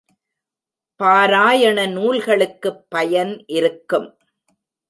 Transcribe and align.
பாராயண 0.99 1.85
நூல்களுக்குப் 1.87 2.81
பயன் 2.89 3.43
இருக்கும். 3.51 4.09